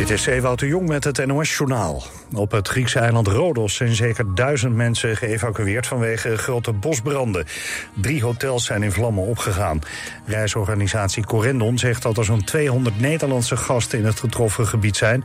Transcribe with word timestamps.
Dit 0.00 0.10
is 0.10 0.26
Ewout 0.26 0.58
de 0.58 0.66
Jong 0.66 0.88
met 0.88 1.04
het 1.04 1.26
NOS-journaal. 1.26 2.02
Op 2.32 2.50
het 2.50 2.68
Griekse 2.68 2.98
eiland 2.98 3.26
Rodos 3.26 3.74
zijn 3.74 3.94
zeker 3.94 4.34
duizend 4.34 4.74
mensen 4.74 5.16
geëvacueerd 5.16 5.86
vanwege 5.86 6.36
grote 6.36 6.72
bosbranden. 6.72 7.46
Drie 7.94 8.22
hotels 8.22 8.64
zijn 8.64 8.82
in 8.82 8.92
vlammen 8.92 9.24
opgegaan. 9.24 9.80
Reisorganisatie 10.26 11.24
Corendon 11.24 11.78
zegt 11.78 12.02
dat 12.02 12.18
er 12.18 12.24
zo'n 12.24 12.44
200 12.44 13.00
Nederlandse 13.00 13.56
gasten 13.56 13.98
in 13.98 14.04
het 14.04 14.20
getroffen 14.20 14.66
gebied 14.66 14.96
zijn 14.96 15.24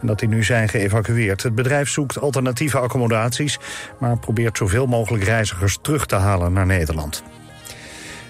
en 0.00 0.06
dat 0.06 0.18
die 0.18 0.28
nu 0.28 0.44
zijn 0.44 0.68
geëvacueerd. 0.68 1.42
Het 1.42 1.54
bedrijf 1.54 1.88
zoekt 1.88 2.20
alternatieve 2.20 2.78
accommodaties, 2.78 3.58
maar 3.98 4.18
probeert 4.18 4.56
zoveel 4.56 4.86
mogelijk 4.86 5.24
reizigers 5.24 5.78
terug 5.82 6.06
te 6.06 6.16
halen 6.16 6.52
naar 6.52 6.66
Nederland. 6.66 7.22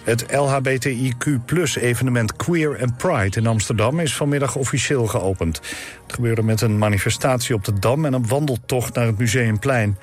Het 0.04 0.32
LHBTIQ-evenement 0.32 2.36
Queer 2.36 2.80
and 2.80 2.96
Pride 2.96 3.40
in 3.40 3.46
Amsterdam 3.46 4.00
is 4.00 4.16
vanmiddag 4.16 4.56
officieel 4.56 5.06
geopend. 5.06 5.60
Het 6.02 6.14
gebeurde 6.14 6.42
met 6.42 6.60
een 6.60 6.78
manifestatie 6.78 7.54
op 7.54 7.64
de 7.64 7.78
Dam 7.78 8.04
en 8.04 8.12
een 8.12 8.28
wandeltocht 8.28 8.94
naar 8.94 9.06
het 9.06 9.18
Museumplein. 9.18 9.98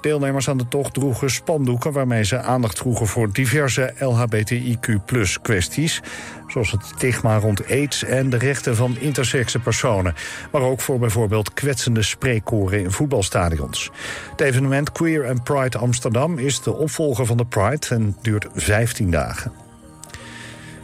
Deelnemers 0.00 0.48
aan 0.48 0.56
de 0.56 0.68
tocht 0.68 0.94
droegen 0.94 1.30
spandoeken 1.30 1.92
waarmee 1.92 2.24
ze 2.24 2.40
aandacht 2.40 2.78
vroegen 2.78 3.06
voor 3.06 3.32
diverse 3.32 3.94
LHBTIQ-kwesties. 3.98 6.00
Zoals 6.48 6.70
het 6.70 6.84
stigma 6.96 7.38
rond 7.38 7.68
aids 7.68 8.04
en 8.04 8.30
de 8.30 8.38
rechten 8.38 8.76
van 8.76 8.96
intersexe 8.98 9.58
personen. 9.58 10.14
Maar 10.52 10.62
ook 10.62 10.80
voor 10.80 10.98
bijvoorbeeld 10.98 11.52
kwetsende 11.52 12.02
spreekkoren 12.02 12.80
in 12.80 12.90
voetbalstadions. 12.90 13.90
Het 14.30 14.40
evenement 14.40 14.92
Queer 14.92 15.28
and 15.28 15.44
Pride 15.44 15.78
Amsterdam 15.78 16.38
is 16.38 16.62
de 16.62 16.72
opvolger 16.72 17.26
van 17.26 17.36
de 17.36 17.46
Pride 17.46 17.86
en 17.88 18.16
duurt 18.22 18.46
15 18.54 19.10
dagen. 19.10 19.52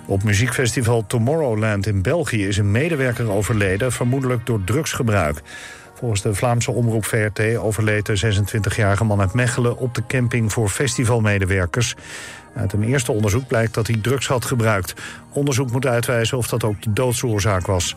Op 0.06 0.22
muziekfestival 0.22 1.04
Tomorrowland 1.06 1.86
in 1.86 2.02
België 2.02 2.46
is 2.46 2.56
een 2.56 2.70
medewerker 2.70 3.30
overleden, 3.30 3.92
vermoedelijk 3.92 4.46
door 4.46 4.64
drugsgebruik. 4.64 5.42
Volgens 5.98 6.22
de 6.22 6.34
Vlaamse 6.34 6.70
omroep 6.70 7.04
VRT 7.04 7.56
overleed 7.56 8.06
de 8.06 8.42
26-jarige 8.42 9.04
man 9.04 9.20
uit 9.20 9.32
Mechelen 9.32 9.78
op 9.78 9.94
de 9.94 10.02
camping 10.06 10.52
voor 10.52 10.68
festivalmedewerkers. 10.68 11.94
Uit 12.54 12.72
een 12.72 12.82
eerste 12.82 13.12
onderzoek 13.12 13.46
blijkt 13.46 13.74
dat 13.74 13.86
hij 13.86 13.98
drugs 14.02 14.26
had 14.26 14.44
gebruikt. 14.44 14.94
Onderzoek 15.32 15.70
moet 15.70 15.86
uitwijzen 15.86 16.38
of 16.38 16.48
dat 16.48 16.64
ook 16.64 16.82
de 16.82 16.92
doodsoorzaak 16.92 17.66
was. 17.66 17.96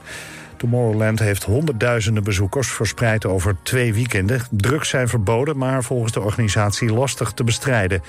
Tomorrowland 0.58 1.20
heeft 1.20 1.44
honderdduizenden 1.44 2.24
bezoekers 2.24 2.72
verspreid 2.72 3.26
over 3.26 3.56
twee 3.64 3.94
weekenden. 3.94 4.42
Drugs 4.52 4.90
zijn 4.90 5.08
verboden, 5.08 5.58
maar 5.58 5.84
volgens 5.84 6.12
de 6.12 6.22
organisatie 6.22 6.94
lastig 6.94 7.32
te 7.32 7.44
bestrijden. 7.44 8.04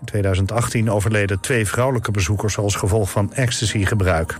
In 0.00 0.06
2018 0.06 0.90
overleden 0.90 1.40
twee 1.40 1.66
vrouwelijke 1.66 2.10
bezoekers 2.10 2.58
als 2.58 2.74
gevolg 2.74 3.10
van 3.10 3.32
ecstasy-gebruik. 3.32 4.38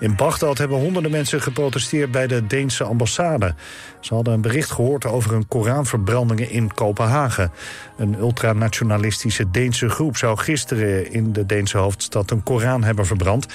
In 0.00 0.16
Bagdad 0.16 0.58
hebben 0.58 0.78
honderden 0.78 1.10
mensen 1.10 1.42
geprotesteerd 1.42 2.10
bij 2.10 2.26
de 2.26 2.46
Deense 2.46 2.84
ambassade. 2.84 3.54
Ze 4.00 4.14
hadden 4.14 4.34
een 4.34 4.40
bericht 4.40 4.70
gehoord 4.70 5.06
over 5.06 5.32
een 5.34 5.48
Koranverbrandingen 5.48 6.50
in 6.50 6.74
Kopenhagen. 6.74 7.50
Een 7.96 8.18
ultranationalistische 8.18 9.50
Deense 9.50 9.88
groep 9.88 10.16
zou 10.16 10.38
gisteren 10.38 11.12
in 11.12 11.32
de 11.32 11.46
Deense 11.46 11.78
hoofdstad 11.78 12.30
een 12.30 12.42
Koran 12.42 12.84
hebben 12.84 13.06
verbrand. 13.06 13.46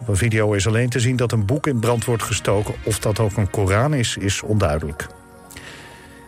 Op 0.00 0.08
een 0.08 0.16
video 0.16 0.52
is 0.52 0.66
alleen 0.66 0.88
te 0.88 1.00
zien 1.00 1.16
dat 1.16 1.32
een 1.32 1.46
boek 1.46 1.66
in 1.66 1.78
brand 1.78 2.04
wordt 2.04 2.22
gestoken. 2.22 2.74
Of 2.84 2.98
dat 2.98 3.18
ook 3.18 3.36
een 3.36 3.50
Koran 3.50 3.94
is, 3.94 4.16
is 4.16 4.42
onduidelijk. 4.42 5.17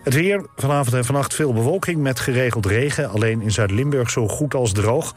Het 0.02 0.14
weer, 0.14 0.46
vanavond 0.56 0.94
en 0.94 1.04
vannacht 1.04 1.34
veel 1.34 1.52
bewolking 1.52 2.02
met 2.02 2.20
geregeld 2.20 2.66
regen. 2.66 3.10
Alleen 3.10 3.42
in 3.42 3.50
Zuid-Limburg 3.50 4.10
zo 4.10 4.28
goed 4.28 4.54
als 4.54 4.72
droog. 4.72 5.14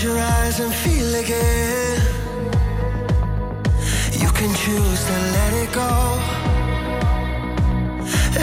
Close 0.00 0.14
your 0.14 0.22
eyes 0.22 0.60
and 0.60 0.72
feel 0.72 1.14
again. 1.14 2.00
You 4.12 4.30
can 4.30 4.54
choose 4.54 5.04
to 5.04 5.12
let 5.36 5.52
it 5.62 5.72
go. 5.74 5.90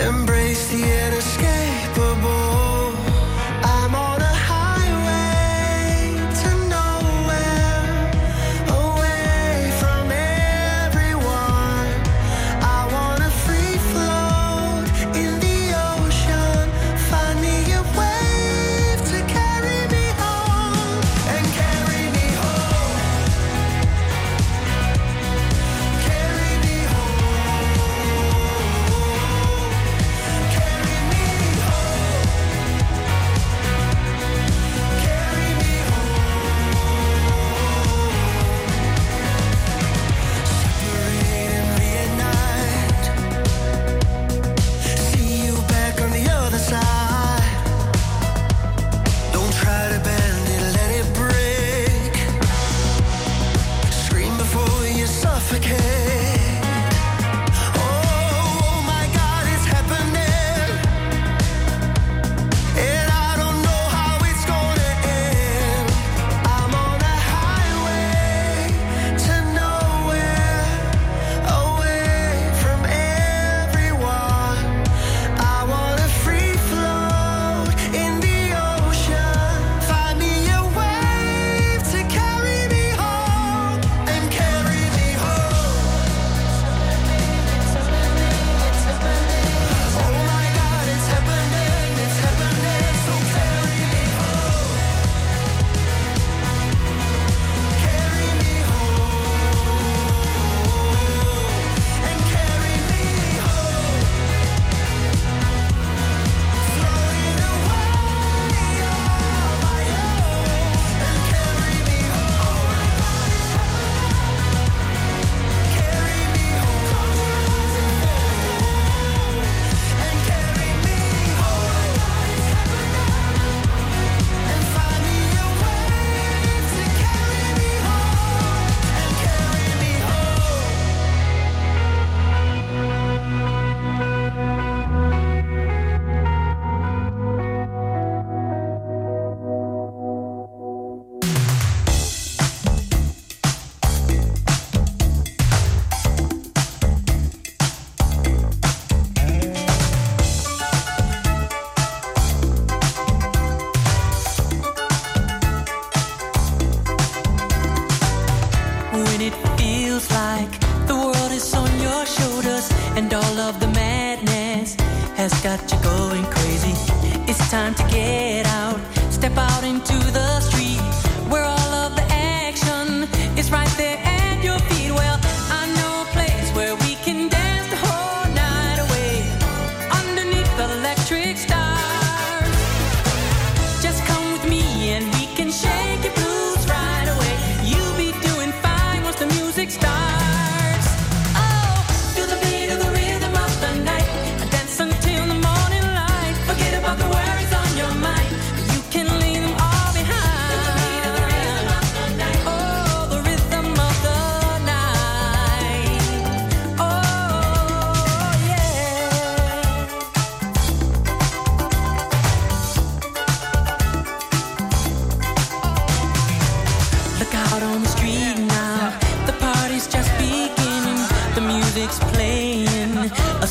Embrace 0.08 0.68
the 0.68 0.84
inescapable. 0.84 1.47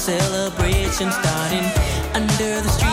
celebration 0.07 1.12
starting 1.12 1.65
under 2.15 2.62
the 2.62 2.69
street. 2.69 2.87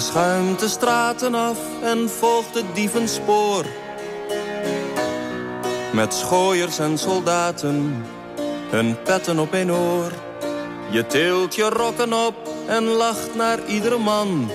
Je 0.00 0.06
schuimt 0.06 0.60
de 0.60 0.68
straten 0.68 1.34
af 1.34 1.58
en 1.82 2.10
volgt 2.10 2.54
het 2.54 2.64
dievenspoor. 2.74 3.64
Met 5.92 6.14
schooiers 6.14 6.78
en 6.78 6.98
soldaten, 6.98 8.04
hun 8.70 9.02
petten 9.02 9.38
op 9.38 9.52
een 9.52 9.72
oor. 9.72 10.12
Je 10.90 11.06
tilt 11.06 11.54
je 11.54 11.68
rokken 11.68 12.12
op 12.12 12.34
en 12.66 12.84
lacht 12.84 13.34
naar 13.34 13.66
iedere 13.66 13.98
man. 13.98 14.50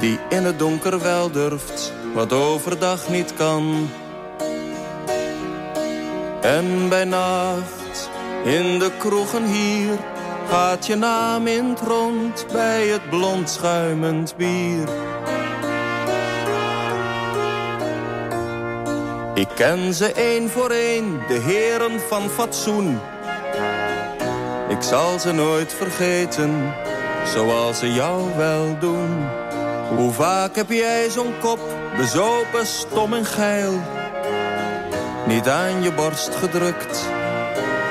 Die 0.00 0.18
in 0.28 0.44
het 0.44 0.58
donker 0.58 1.00
wel 1.00 1.30
durft, 1.30 1.92
wat 2.14 2.32
overdag 2.32 3.08
niet 3.08 3.34
kan. 3.34 3.90
En 6.40 6.88
bij 6.88 7.04
nacht, 7.04 8.10
in 8.44 8.78
de 8.78 8.90
kroegen 8.98 9.44
hier 9.44 9.98
gaat 10.48 10.86
je 10.86 10.94
naam 10.94 11.46
in 11.46 11.64
het 11.64 11.80
rond 11.80 12.46
bij 12.52 12.86
het 12.86 13.10
blond 13.10 13.50
schuimend 13.50 14.36
bier. 14.36 14.88
Ik 19.34 19.48
ken 19.54 19.94
ze 19.94 20.12
één 20.12 20.50
voor 20.50 20.70
één, 20.70 21.20
de 21.28 21.34
heren 21.34 22.00
van 22.00 22.28
fatsoen. 22.28 23.00
Ik 24.68 24.82
zal 24.82 25.18
ze 25.18 25.32
nooit 25.32 25.72
vergeten, 25.72 26.74
zoals 27.34 27.78
ze 27.78 27.92
jou 27.92 28.36
wel 28.36 28.78
doen. 28.78 29.28
Hoe 29.96 30.12
vaak 30.12 30.56
heb 30.56 30.70
jij 30.70 31.10
zo'n 31.10 31.34
kop, 31.40 31.60
bezopen, 31.96 32.66
stom 32.66 33.12
en 33.12 33.24
geil. 33.24 33.72
Niet 35.26 35.48
aan 35.48 35.82
je 35.82 35.92
borst 35.92 36.34
gedrukt, 36.34 37.08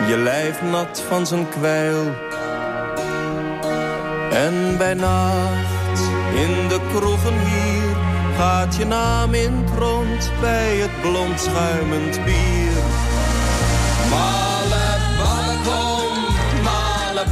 je 0.07 0.17
lijf 0.17 0.61
nat 0.61 1.03
van 1.07 1.27
zijn 1.27 1.49
kwijl. 1.49 2.31
En 4.33 4.77
bij 4.77 4.93
nacht 4.93 5.99
in 6.33 6.67
de 6.67 6.79
kroegen 6.93 7.39
hier 7.39 7.95
gaat 8.37 8.75
je 8.75 8.85
naam 8.85 9.33
in 9.33 9.53
het 9.53 9.79
rond 9.79 10.31
bij 10.41 10.75
het 10.75 11.01
blond 11.01 11.39
schuimend 11.39 12.25
bier. 12.25 12.83
Male 14.09 14.85
babbe 15.17 15.55
kom, 15.67 16.17
male 16.63 17.23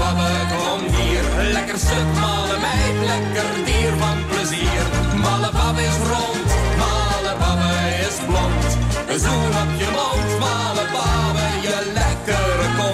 kom 0.53 0.95
hier. 0.95 1.51
Lekker 1.53 1.77
stuk, 1.77 2.09
male 2.19 2.57
meid, 2.65 2.97
lekker 3.11 3.65
dier 3.65 3.93
van 3.97 4.17
plezier. 4.29 4.83
Male 5.21 5.49
is 5.81 5.97
rond, 6.11 6.49
malebabbe 6.81 7.73
is 8.07 8.17
blond. 8.27 8.77
Een 9.07 9.19
zoen 9.19 9.53
op 9.63 9.71
je 9.77 9.89
mond, 9.97 10.39
male 10.39 10.85
je 11.61 11.91
lekkere 11.93 12.67
kom. 12.77 12.90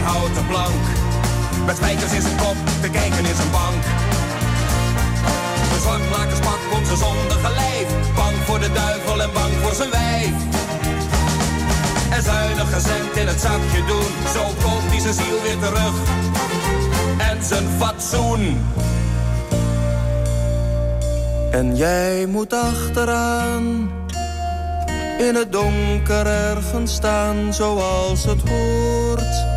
een 0.00 0.06
houten 0.06 0.46
plank. 0.46 0.84
Met 1.66 1.76
spijkers 1.76 2.12
in 2.12 2.22
zijn 2.22 2.36
kop, 2.36 2.56
te 2.80 2.90
kijken 2.90 3.24
in 3.24 3.34
zijn 3.34 3.50
bank. 3.50 3.82
Een 5.72 5.80
zwartmakerspak 5.80 6.60
om 6.76 6.84
zijn 6.84 6.98
zondige 6.98 7.50
lijf. 7.54 7.88
Bang 8.14 8.36
voor 8.46 8.60
de 8.60 8.72
duivel 8.72 9.22
en 9.22 9.32
bang 9.32 9.52
voor 9.62 9.74
zijn 9.74 9.90
wijf. 9.90 10.36
En 12.10 12.22
zuinig 12.22 12.72
gezend 12.72 13.16
in 13.16 13.26
het 13.26 13.40
zakje 13.40 13.84
doen. 13.86 14.12
Zo 14.34 14.42
komt 14.62 14.90
hij 14.90 15.00
zijn 15.00 15.14
ziel 15.14 15.42
weer 15.42 15.58
terug. 15.58 15.94
En 17.30 17.44
zijn 17.44 17.66
fatsoen. 17.78 18.66
En 21.50 21.76
jij 21.76 22.26
moet 22.26 22.52
achteraan 22.52 23.90
in 25.18 25.34
het 25.34 25.52
donker 25.52 26.26
ergens 26.26 26.94
staan 26.94 27.54
zoals 27.54 28.24
het 28.24 28.48
hoort. 28.48 29.49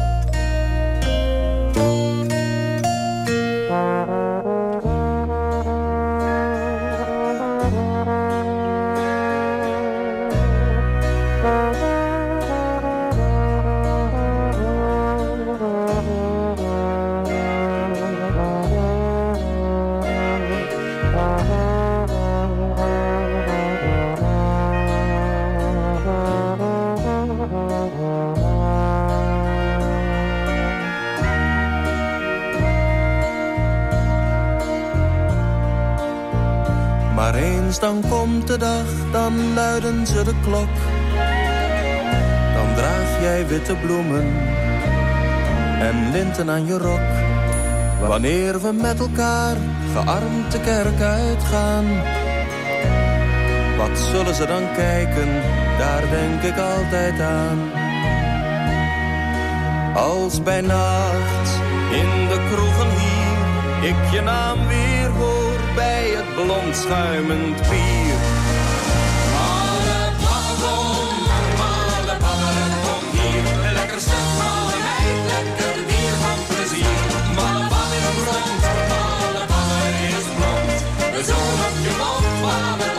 Maar 37.24 37.36
eens 37.36 37.80
dan 37.80 38.03
komt 38.10 38.48
de 38.48 38.58
dag, 38.58 39.12
dan 39.12 39.53
luiden 39.53 40.08
ze 40.08 40.24
de 40.24 40.34
klok. 40.46 40.75
Dan 42.56 42.75
draag 42.75 43.22
jij 43.22 43.48
witte 43.48 43.75
bloemen 43.75 44.25
en 45.80 46.12
linten 46.12 46.50
aan 46.50 46.65
je 46.65 46.77
rok. 46.77 47.10
Wanneer 48.08 48.62
we 48.62 48.72
met 48.72 49.00
elkaar 49.00 49.56
gearmd 49.94 50.51
de 50.51 50.60
kerk 50.60 51.01
uitgaan. 51.01 51.86
Wat 53.77 54.00
zullen 54.00 54.36
ze 54.36 54.46
dan 54.46 54.74
kijken, 54.75 55.27
daar 55.77 56.10
denk 56.10 56.42
ik 56.42 56.58
altijd 56.58 57.20
aan. 57.20 57.60
Als 59.96 60.44
bij 60.44 60.62
nacht 60.62 61.50
in 61.92 62.27
de 62.27 62.39
kroegen 62.50 62.89
hier 63.00 63.89
ik 63.89 64.12
je 64.12 64.22
naam 64.22 64.68
weer 64.68 64.92
blond 66.43 66.75
schuimend 66.75 67.55
bier. 67.69 68.19
Malle 69.33 70.00
pappenkom, 70.23 71.15
malle 71.62 72.15
papperen, 72.23 72.73
kom 72.85 73.05
hier. 73.15 73.45
Lekker 73.77 74.01
stuk, 74.07 74.75
lekker 75.31 75.77
bier 75.89 76.15
van 76.23 76.39
plezier. 76.50 77.05
Malle 77.39 77.83
is 78.01 78.19
blond, 78.25 78.62
malle 78.91 79.83
is 80.17 80.27
blond. 80.38 80.77
De 81.15 81.21
zon 81.29 81.57
op 81.67 81.75
je 81.85 81.93
mond, 82.01 82.27
malle 82.45 82.89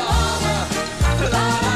la 1.37 1.74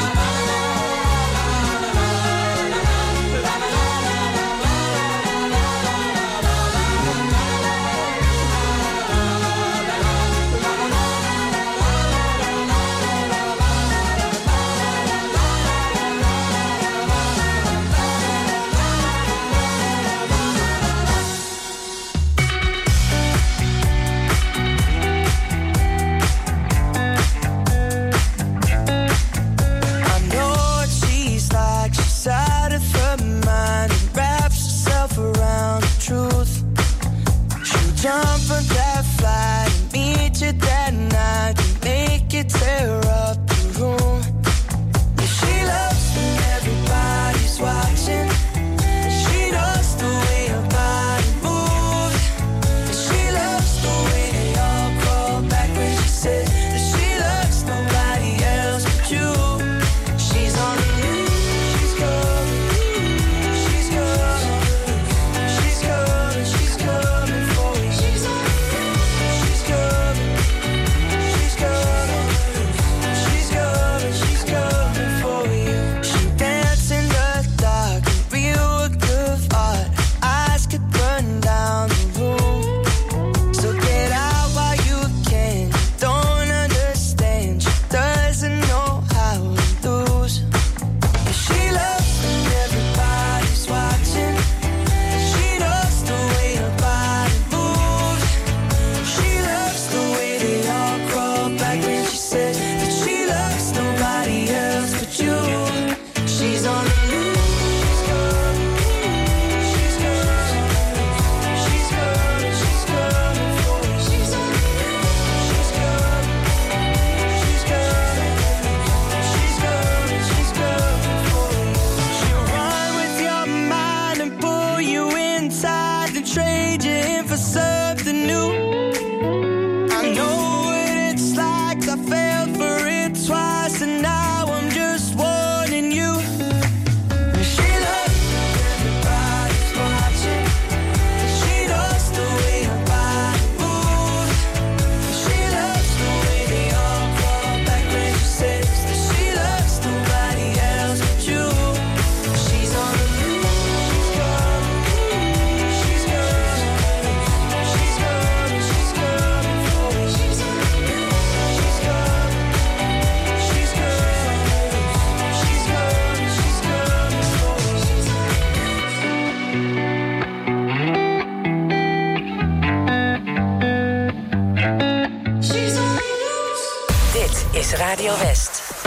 Dit 177.29 177.47
is 177.61 177.73
Radio 177.73 178.19
West. 178.19 178.78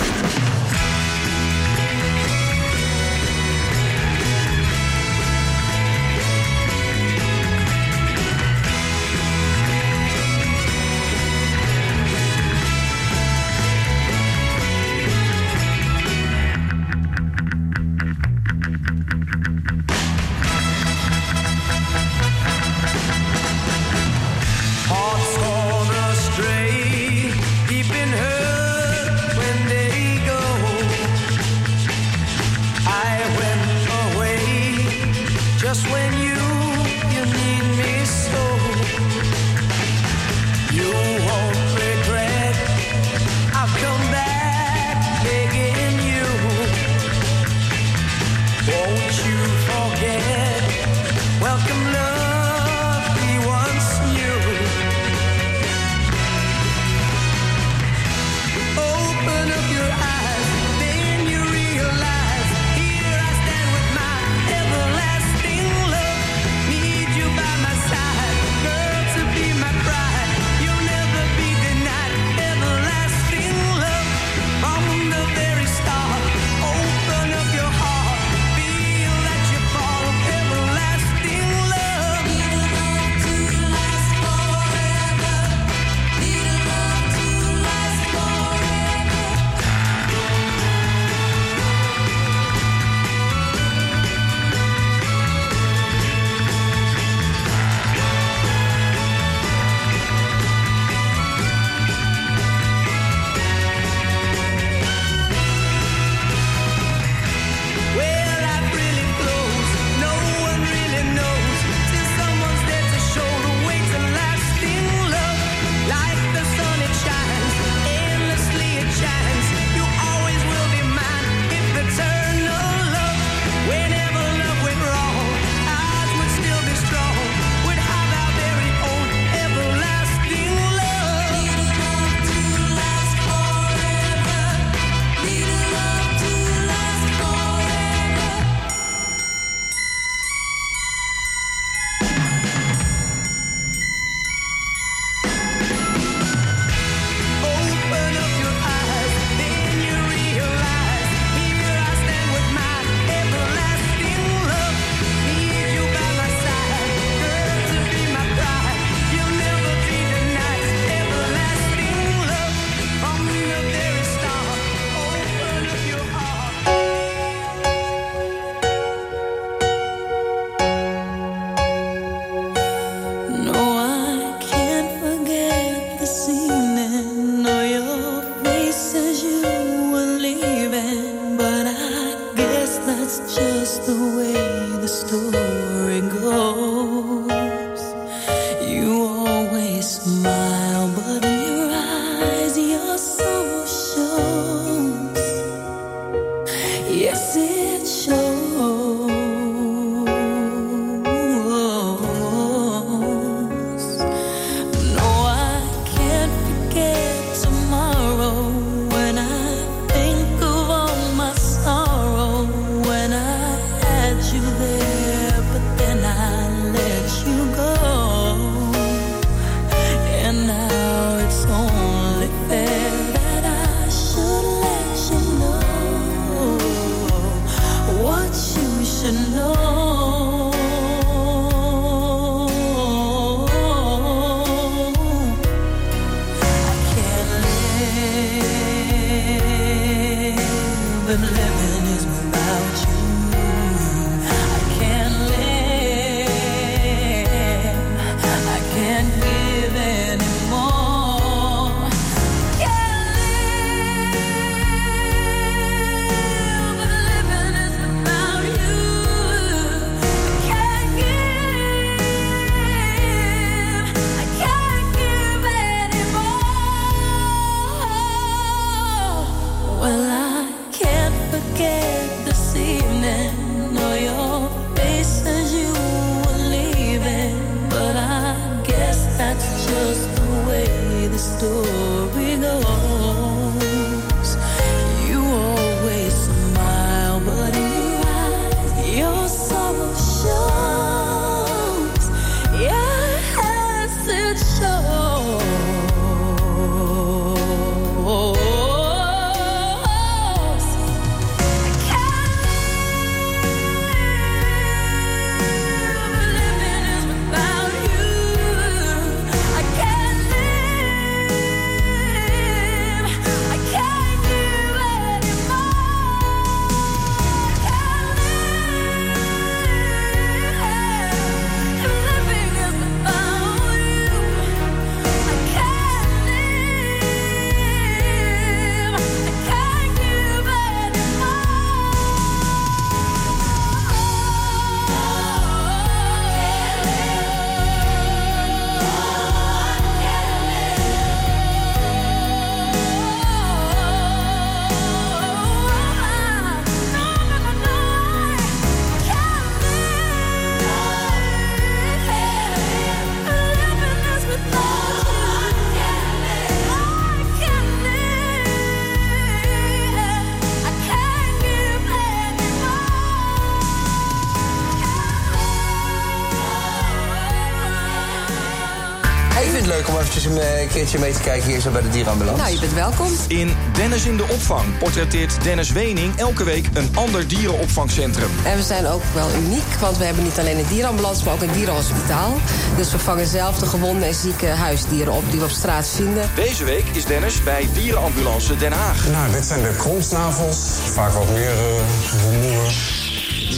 Keertje 370.81 370.99
mee 370.99 371.13
te 371.13 371.21
kijken 371.21 371.49
hier 371.49 371.59
zo 371.59 371.71
bij 371.71 371.81
de 371.81 371.89
dierenambulance? 371.89 372.41
Nou, 372.41 372.53
je 372.53 372.59
bent 372.59 372.73
welkom. 372.73 373.07
In 373.27 373.55
Dennis 373.73 374.05
in 374.05 374.17
de 374.17 374.23
opvang 374.23 374.77
portretteert 374.77 375.43
Dennis 375.43 375.71
Wening 375.71 376.15
elke 376.15 376.43
week 376.43 376.67
een 376.73 376.89
ander 376.93 377.27
dierenopvangcentrum. 377.27 378.29
En 378.43 378.57
we 378.57 378.63
zijn 378.63 378.87
ook 378.87 379.01
wel 379.13 379.27
uniek, 379.43 379.63
want 379.79 379.97
we 379.97 380.03
hebben 380.03 380.23
niet 380.23 380.39
alleen 380.39 380.57
een 380.57 380.67
dierenambulance, 380.67 381.23
maar 381.25 381.33
ook 381.33 381.41
een 381.41 381.51
dierenhospitaal. 381.51 382.37
Dus 382.77 382.91
we 382.91 382.99
vangen 382.99 383.27
zelf 383.27 383.57
de 383.57 383.65
gewonde 383.65 384.05
en 384.05 384.13
zieke 384.13 384.47
huisdieren 384.47 385.13
op 385.13 385.23
die 385.29 385.39
we 385.39 385.45
op 385.45 385.51
straat 385.51 385.87
vinden. 385.87 386.29
Deze 386.35 386.63
week 386.63 386.85
is 386.91 387.05
Dennis 387.05 387.43
bij 387.43 387.69
Dierenambulance 387.73 388.57
Den 388.57 388.71
Haag. 388.71 389.07
Nou, 389.11 389.31
dit 389.31 389.45
zijn 389.45 389.61
de 389.61 389.75
kromsnavels. 389.77 390.57
Vaak 390.93 391.11
wat 391.11 391.29
meer 391.29 391.53
uh, 391.53 392.31
rumoer. 392.31 392.71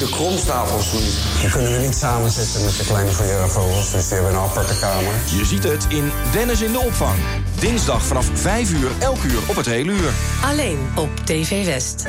De 0.03 0.09
kromsnavels, 0.09 0.91
Die 1.41 1.49
kunnen 1.49 1.71
we 1.71 1.77
niet 1.77 1.95
samen 1.95 2.31
zitten 2.31 2.63
met 2.63 2.77
de 2.77 2.85
kleine 2.85 3.11
vogels, 3.47 3.91
dus 3.91 4.07
die 4.07 4.13
hebben 4.13 4.33
een 4.33 4.39
aparte 4.39 4.79
kamer. 4.79 5.13
Je 5.37 5.45
ziet 5.45 5.63
het 5.63 5.85
in 5.89 6.11
Dennis 6.31 6.61
in 6.61 6.71
de 6.71 6.79
opvang. 6.79 7.15
Dinsdag 7.59 8.05
vanaf 8.05 8.29
5 8.33 8.71
uur, 8.71 8.91
elk 8.99 9.23
uur 9.23 9.39
op 9.47 9.55
het 9.55 9.65
hele 9.65 9.91
uur. 9.91 10.11
Alleen 10.43 10.79
op 10.95 11.09
TV 11.25 11.65
West. 11.65 12.05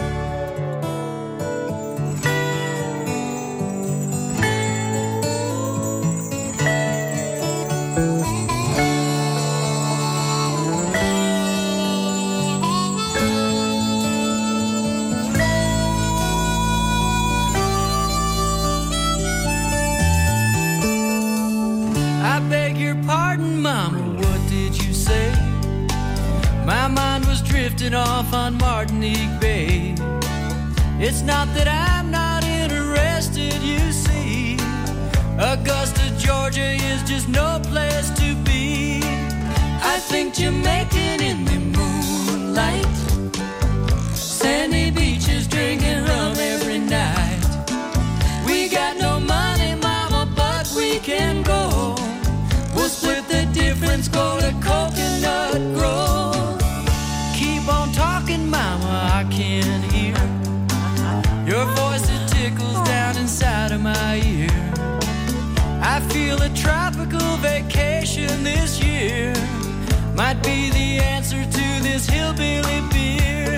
Be 70.45 70.69
the 70.71 70.99
answer 71.01 71.43
to 71.43 71.67
this 71.83 72.07
hillbilly 72.07 72.81
beer. 72.93 73.57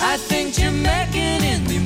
I 0.00 0.16
think 0.16 0.54
Jamaican 0.54 1.44
in 1.44 1.64
the 1.64 1.81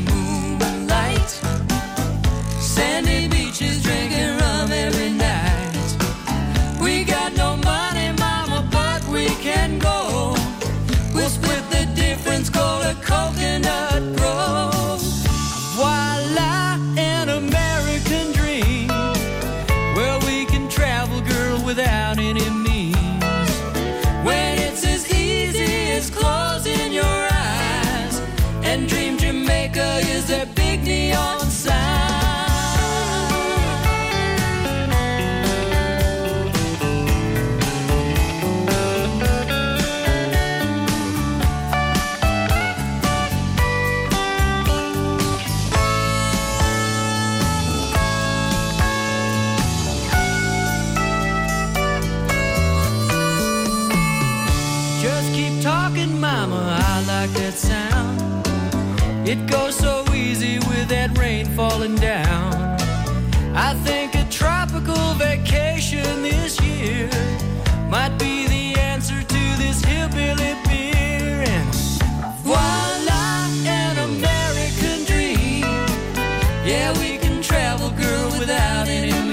travel, 77.56 77.90
girl, 77.92 78.38
without 78.38 78.86
any 78.86 79.25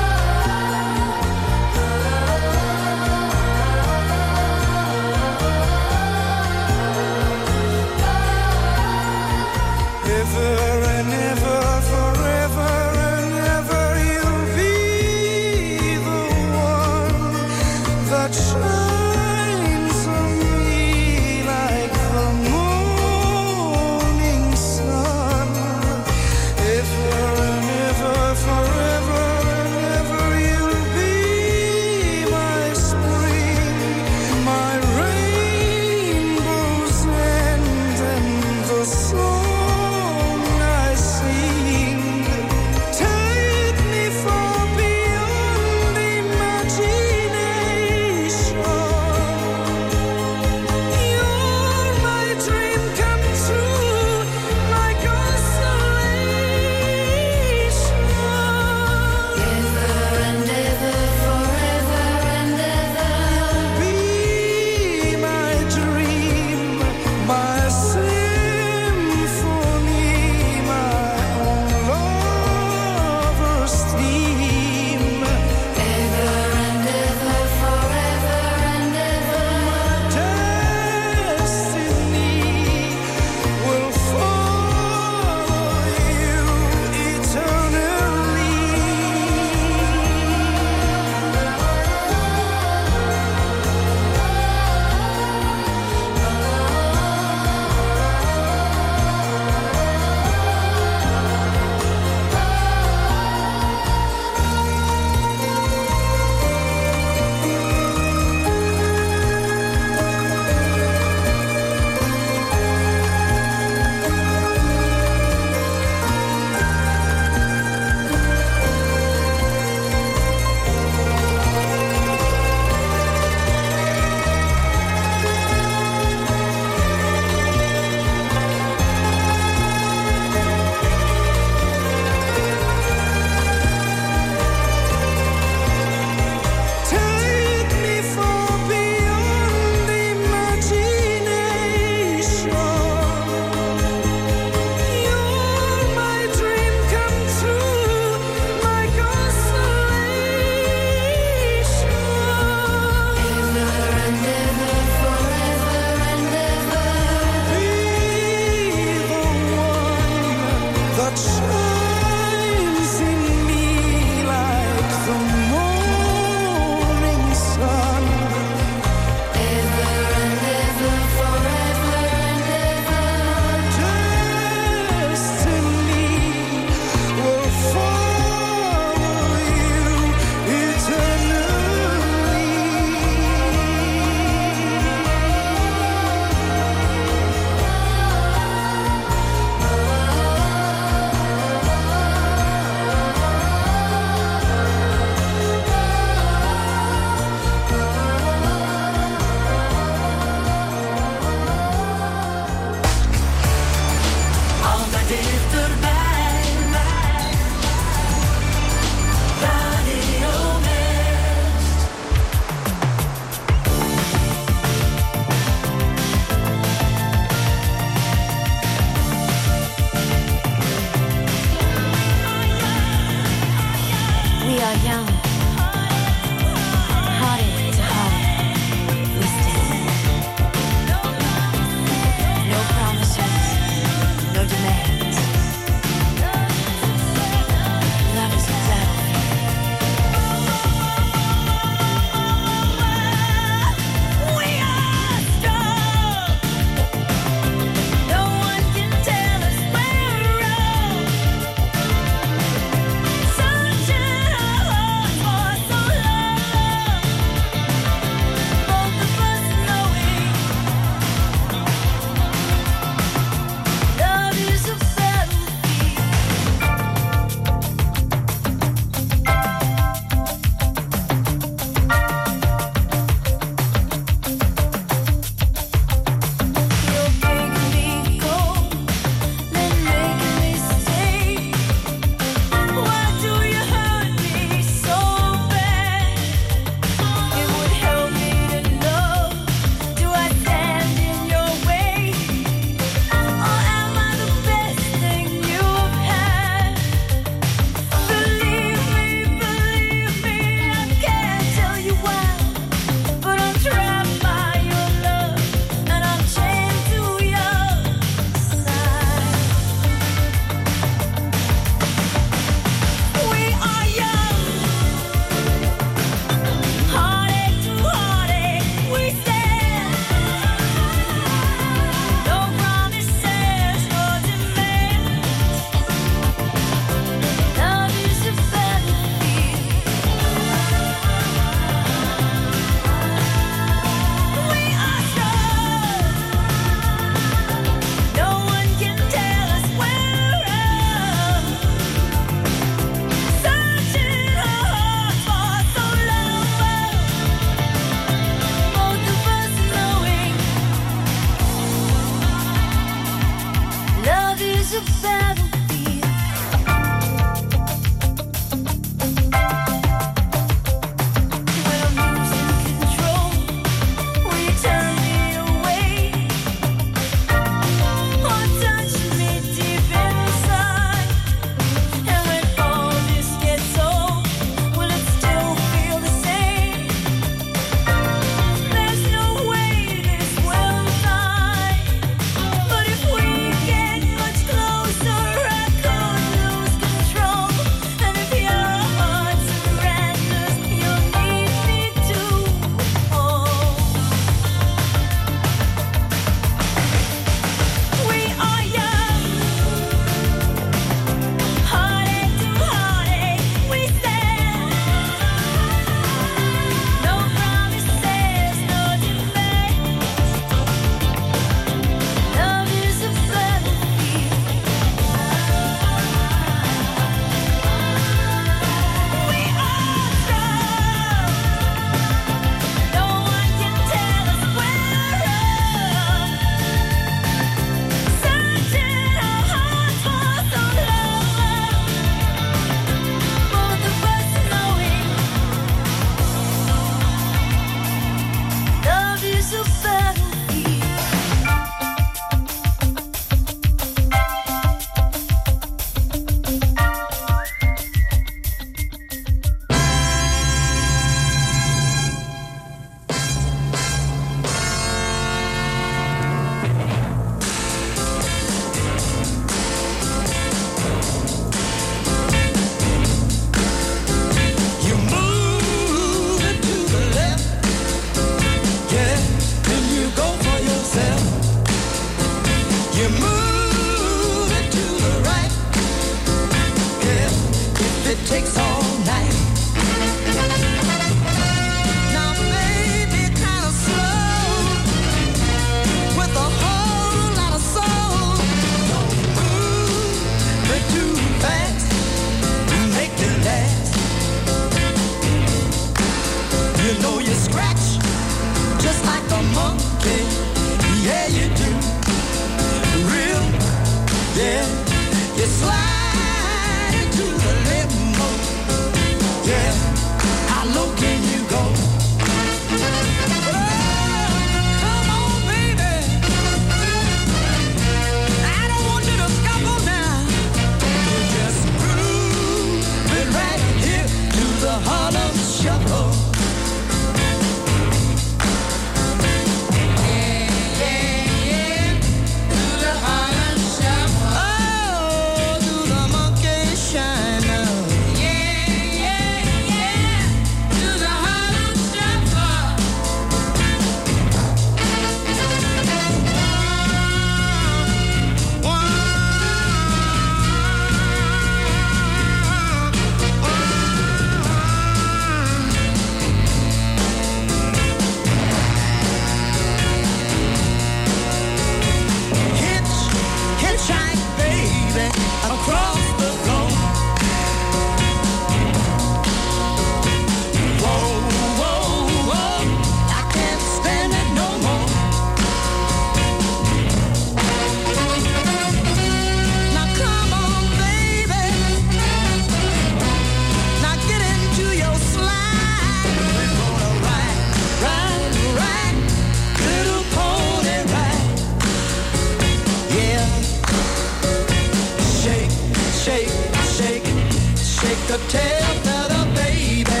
shake 598.10 598.18
the 598.18 598.38
tail 598.38 598.66
feather, 598.82 599.26
baby. 599.34 600.00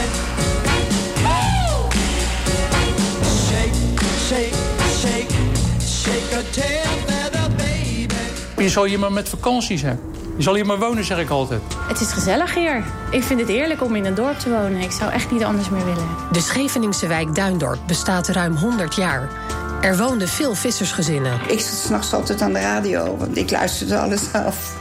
Woo! 1.24 1.90
Shake, 3.48 3.74
shake, 4.28 4.54
shake, 5.00 5.30
shake 5.80 6.32
a 6.32 6.42
tail 6.50 6.84
feather, 7.06 7.50
baby. 7.56 8.62
Je 8.62 8.68
zal 8.68 8.84
hier 8.84 8.98
maar 8.98 9.12
met 9.12 9.28
vakantie 9.28 9.78
zijn. 9.78 10.00
Je 10.36 10.42
zal 10.42 10.54
hier 10.54 10.66
maar 10.66 10.78
wonen, 10.78 11.04
zeg 11.04 11.18
ik 11.18 11.30
altijd. 11.30 11.60
Het 11.88 12.00
is 12.00 12.12
gezellig 12.12 12.54
hier. 12.54 12.84
Ik 13.10 13.22
vind 13.22 13.40
het 13.40 13.48
heerlijk 13.48 13.82
om 13.82 13.96
in 13.96 14.04
een 14.04 14.14
dorp 14.14 14.38
te 14.38 14.50
wonen. 14.50 14.80
Ik 14.80 14.92
zou 14.92 15.12
echt 15.12 15.30
niet 15.30 15.44
anders 15.44 15.68
meer 15.68 15.84
willen. 15.84 16.08
De 16.32 16.40
Scheveningse 16.40 17.06
wijk 17.06 17.34
Duindorp 17.34 17.78
bestaat 17.86 18.28
ruim 18.28 18.56
100 18.56 18.94
jaar. 18.94 19.28
Er 19.80 19.96
woonden 19.96 20.28
veel 20.28 20.54
vissersgezinnen. 20.54 21.40
Ik 21.48 21.60
zat 21.60 21.78
s'nachts 21.78 22.12
altijd 22.12 22.42
aan 22.42 22.52
de 22.52 22.60
radio, 22.60 23.16
want 23.16 23.36
ik 23.36 23.50
luisterde 23.50 23.98
alles 23.98 24.32
af. 24.32 24.76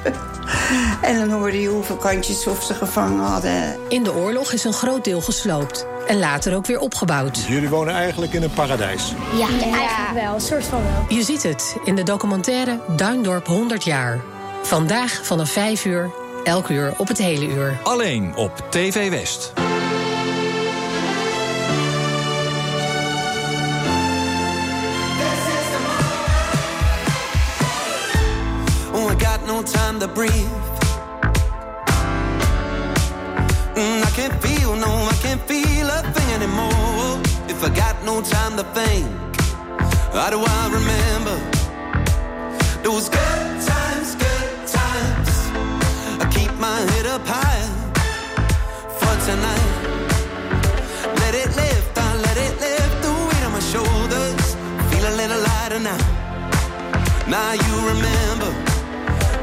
en 1.02 1.20
dan 1.20 1.30
hoorde 1.30 1.62
je 1.62 1.68
hoeveel 1.68 1.96
kantjes 1.96 2.48
of 2.48 2.64
ze 2.64 2.74
gevangen 2.74 3.24
hadden. 3.24 3.78
In 3.88 4.04
de 4.04 4.14
oorlog 4.14 4.52
is 4.52 4.64
een 4.64 4.74
groot 4.74 5.04
deel 5.04 5.22
gesloopt. 5.22 5.86
En 6.08 6.20
later 6.20 6.56
ook 6.56 6.66
weer 6.66 6.80
opgebouwd. 6.80 7.46
Jullie 7.48 7.70
wonen 7.70 7.94
eigenlijk 7.94 8.34
in 8.34 8.44
een 8.44 8.54
paradijs. 8.54 9.14
Ja, 9.38 9.48
eigenlijk 9.48 10.14
wel. 10.14 10.34
Een 10.34 10.42
soort 10.42 10.66
van 10.66 10.82
wel. 10.84 11.18
Je 11.18 11.24
ziet 11.24 11.44
het 11.44 11.76
in 11.84 11.96
de 11.96 12.04
documentaire 12.04 12.80
Duindorp 12.96 13.48
100 13.48 13.84
jaar. 13.84 14.20
Vandaag 14.62 15.20
vanaf 15.24 15.50
5 15.50 15.86
uur, 15.86 16.12
elk 16.44 16.70
uur 16.70 16.94
op 16.98 17.08
het 17.08 17.18
hele 17.18 17.48
uur. 17.48 17.80
Alleen 17.84 18.36
op 18.36 18.66
TV 18.70 19.10
West. 19.10 19.54
No 29.60 29.66
time 29.66 30.00
to 30.00 30.08
breathe. 30.08 30.32
Mm, 33.76 34.02
I 34.08 34.12
can't 34.16 34.38
feel, 34.42 34.74
no, 34.76 34.92
I 35.14 35.18
can't 35.22 35.42
feel 35.42 35.88
a 35.88 36.02
thing 36.14 36.30
anymore. 36.40 37.20
If 37.50 37.62
I 37.64 37.70
got 37.76 37.96
no 38.06 38.22
time 38.22 38.56
to 38.56 38.64
think, 38.78 39.06
how 40.14 40.30
do 40.30 40.40
I 40.40 40.62
remember 40.78 41.38
those 42.84 43.10
good 43.10 43.52
times, 43.72 44.16
good 44.16 44.68
times? 44.80 45.32
I 46.24 46.30
keep 46.32 46.54
my 46.58 46.80
head 46.92 47.08
up 47.08 47.24
high 47.26 47.68
for 49.00 49.14
tonight. 49.28 49.72
Let 51.22 51.34
it 51.36 51.50
lift, 51.62 51.98
I 51.98 52.16
let 52.28 52.38
it 52.38 52.54
lift 52.66 52.98
the 53.04 53.12
weight 53.28 53.44
on 53.48 53.52
my 53.52 53.64
shoulders. 53.74 54.56
Feel 54.90 55.06
a 55.12 55.16
little 55.22 55.42
lighter 55.50 55.80
now. 55.80 56.00
Now 57.28 57.52
you 57.54 57.74
remember, 57.92 58.69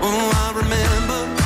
oh, 0.03 0.31
I 0.35 0.59
remember. 0.61 1.46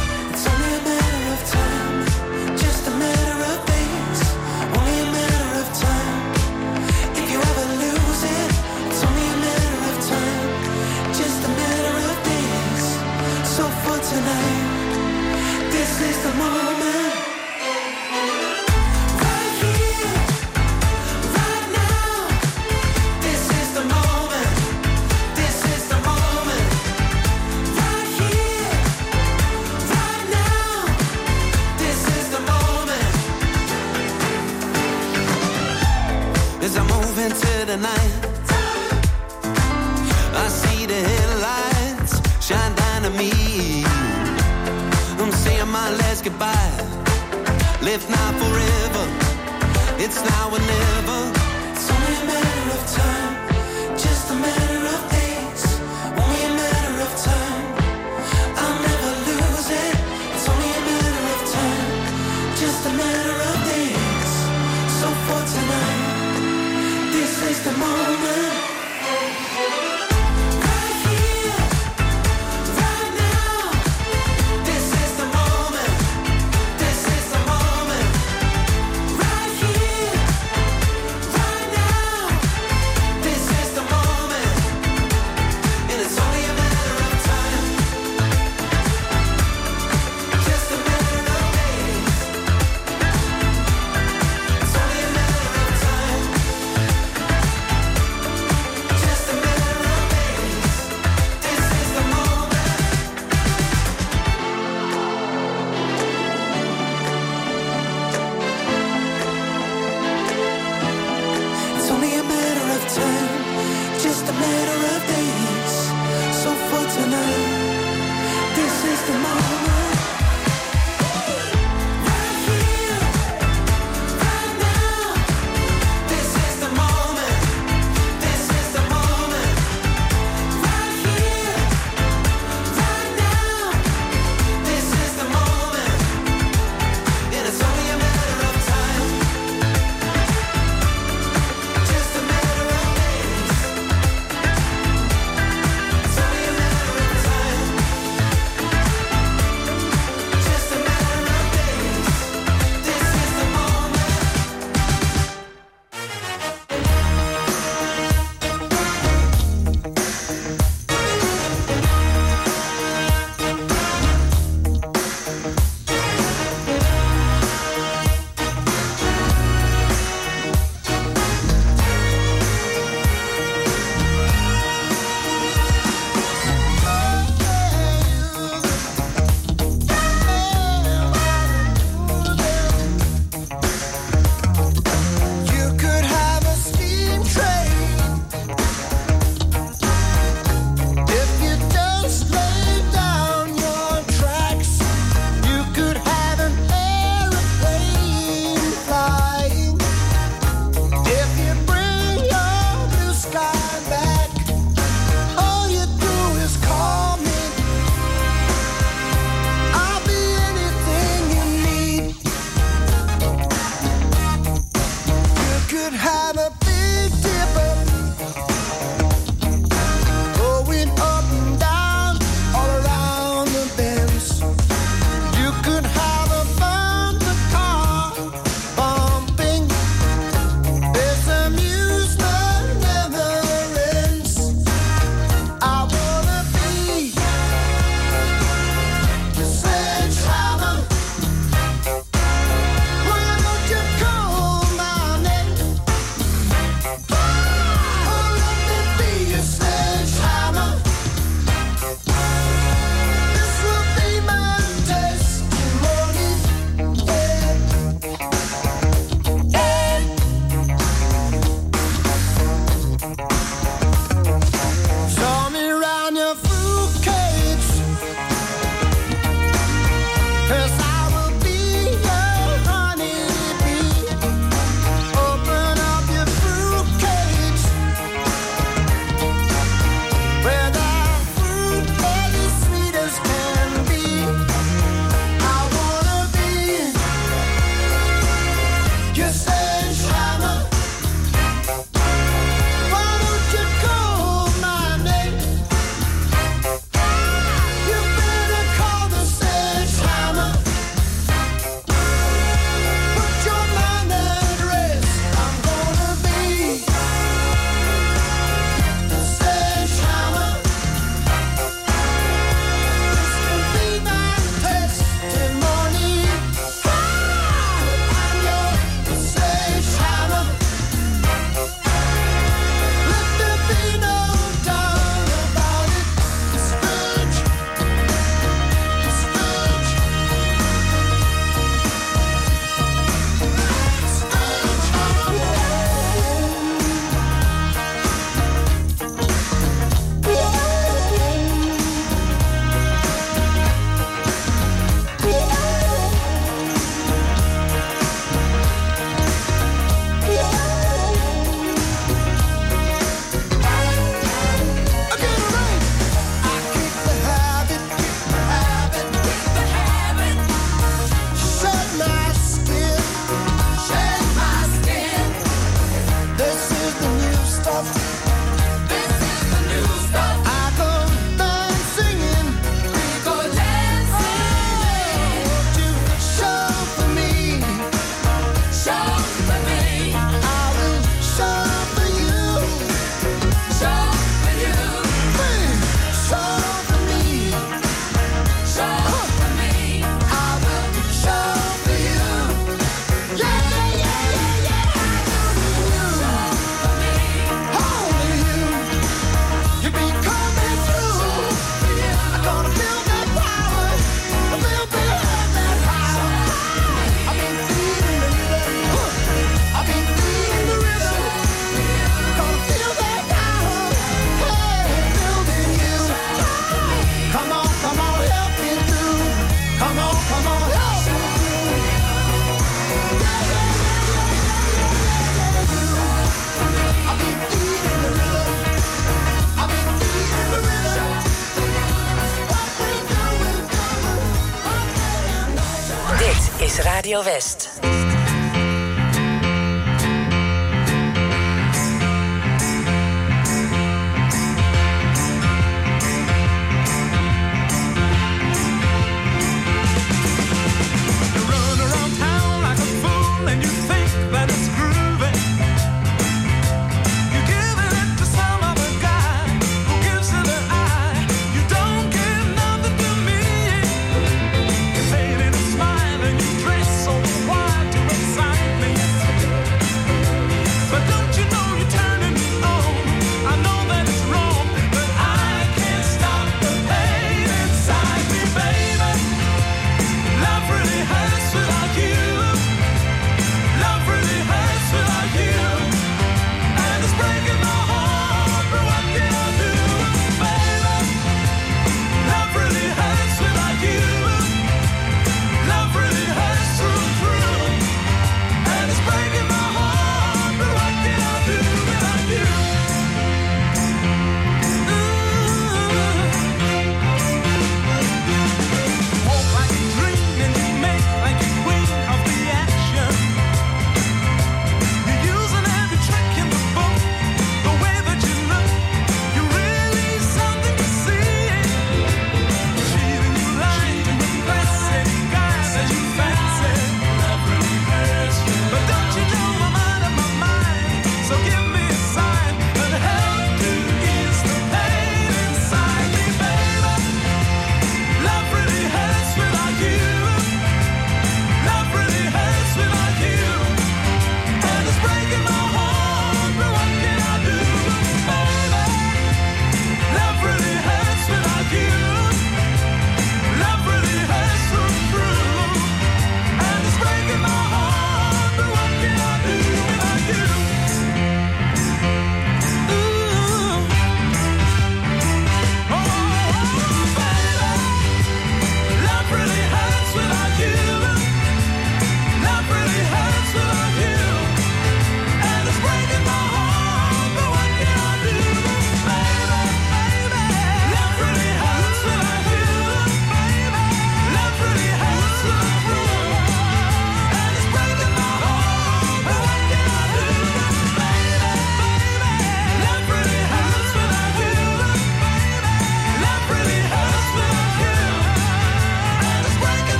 Oeste 437.21 437.70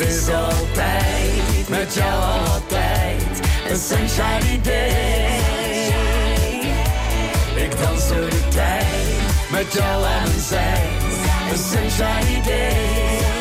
Het 0.00 0.08
is 0.08 0.28
altijd, 0.28 1.68
met 1.68 1.94
jou 1.94 2.22
altijd, 2.48 3.40
een 3.68 3.76
sunshine 3.76 4.60
day. 4.62 5.92
Ik 7.64 7.70
dans 7.80 8.08
door 8.08 8.30
de 8.30 8.48
tijd, 8.48 8.86
met 9.50 9.72
jou 9.72 10.04
aan 10.04 10.28
mijn 10.28 10.40
zij, 10.40 10.82
een 11.50 11.58
sunshine 11.58 12.42
day. 12.42 13.39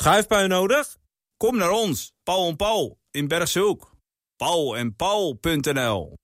Schuifpui 0.00 0.46
nodig? 0.46 0.96
Kom 1.36 1.56
naar 1.56 1.70
ons, 1.70 2.12
Paul 2.22 2.48
en 2.48 2.56
Paul 2.56 2.98
in 3.10 3.28
Bergshoek. 3.28 3.90
Paul 4.36 4.76
en 4.76 4.96
Paul.nl. 4.96 6.14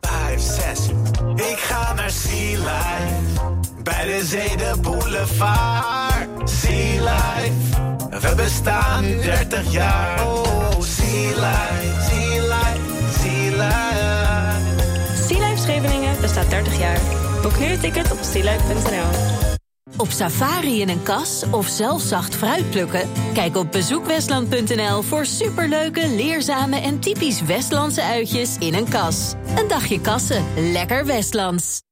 5, 0.00 0.40
6. 0.40 0.88
Ik 1.34 1.58
ga 1.58 1.92
naar 1.94 2.10
Sea 2.10 2.58
Life. 2.58 3.82
Bij 3.82 4.04
de 4.04 4.24
zee 4.24 4.56
de 4.56 4.74
boulevard. 4.82 6.50
Sea 6.50 7.02
Life. 7.02 8.20
We 8.20 8.34
bestaan 8.36 9.04
nu 9.04 9.20
30 9.20 9.72
jaar. 9.72 10.26
Oh, 10.26 10.80
Sea 10.80 11.28
Life. 11.28 12.02
Sea 12.08 12.40
Life. 12.40 13.18
Sea 13.20 13.50
Life. 13.50 15.26
Sea 15.26 15.48
Life 15.48 15.62
Scheveningen 15.62 16.20
bestaat 16.20 16.50
30 16.50 16.78
jaar. 16.78 17.00
Boek 17.42 17.58
nu 17.58 17.66
een 17.66 17.80
ticket 17.80 18.12
op 18.12 18.18
sealife.nl. 18.22 19.57
Op 19.96 20.10
safari 20.10 20.80
in 20.80 20.88
een 20.88 21.02
kas 21.02 21.44
of 21.50 21.66
zelf 21.66 22.02
zacht 22.02 22.36
fruit 22.36 22.70
plukken? 22.70 23.10
Kijk 23.34 23.56
op 23.56 23.72
bezoekwestland.nl 23.72 25.02
voor 25.02 25.26
superleuke, 25.26 26.08
leerzame 26.08 26.80
en 26.80 27.00
typisch 27.00 27.42
Westlandse 27.42 28.02
uitjes 28.02 28.56
in 28.58 28.74
een 28.74 28.88
kas. 28.88 29.34
Een 29.56 29.68
dagje 29.68 30.00
kassen, 30.00 30.44
lekker 30.56 31.06
Westlands. 31.06 31.82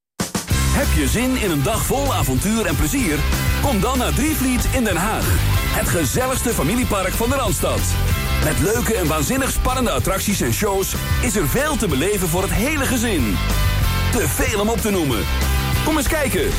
Heb 0.77 0.87
je 0.97 1.09
zin 1.09 1.37
in 1.37 1.51
een 1.51 1.63
dag 1.63 1.85
vol 1.85 2.15
avontuur 2.15 2.67
en 2.67 2.77
plezier? 2.77 3.19
Kom 3.63 3.81
dan 3.81 3.99
naar 3.99 4.15
Drievliet 4.15 4.65
in 4.75 4.85
Den 4.85 4.97
Haag. 4.97 5.25
Het 5.77 5.89
gezelligste 5.89 6.51
familiepark 6.51 7.13
van 7.13 7.29
de 7.29 7.35
Randstad. 7.35 7.81
Met 8.45 8.59
leuke 8.59 8.95
en 8.95 9.07
waanzinnig 9.07 9.51
spannende 9.51 9.91
attracties 9.91 10.41
en 10.41 10.53
shows... 10.53 10.95
is 11.23 11.37
er 11.37 11.49
veel 11.49 11.77
te 11.77 11.89
beleven 11.89 12.29
voor 12.29 12.43
het 12.43 12.53
hele 12.53 12.85
gezin. 12.85 13.37
Te 14.13 14.29
veel 14.29 14.61
om 14.61 14.69
op 14.69 14.79
te 14.79 14.91
noemen. 14.91 15.25
Kom 15.85 15.97
eens 15.97 16.09
kijken. 16.09 16.51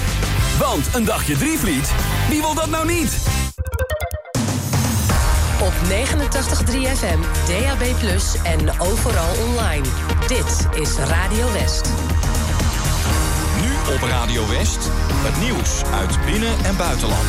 Want 0.57 0.95
een 0.95 1.05
dagje 1.05 1.37
Drievliet, 1.37 1.91
wie 2.29 2.41
wil 2.41 2.53
dat 2.53 2.69
nou 2.69 2.87
niet? 2.87 3.17
Op 5.61 5.73
89.3 5.83 6.97
FM, 6.97 7.19
DAB+, 7.47 7.83
en 8.43 8.79
overal 8.79 9.35
online. 9.47 9.85
Dit 10.27 10.67
is 10.81 10.95
Radio 10.95 11.51
West. 11.51 11.89
Nu 13.61 13.93
op 13.95 14.01
Radio 14.01 14.47
West, 14.47 14.89
het 14.99 15.39
nieuws 15.39 15.83
uit 15.93 16.25
binnen- 16.25 16.65
en 16.65 16.77
buitenland. 16.77 17.27